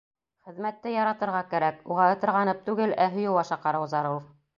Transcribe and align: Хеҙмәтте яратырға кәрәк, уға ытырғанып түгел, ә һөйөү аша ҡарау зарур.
Хеҙмәтте 0.45 0.93
яратырға 0.93 1.41
кәрәк, 1.51 1.77
уға 1.95 2.07
ытырғанып 2.13 2.63
түгел, 2.71 2.95
ә 3.05 3.07
һөйөү 3.17 3.37
аша 3.43 3.59
ҡарау 3.67 3.87
зарур. 3.93 4.19